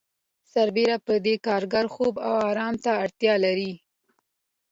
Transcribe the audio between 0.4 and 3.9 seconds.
سربېره پر دې کارګر خوب او آرامتیا ته اړتیا لري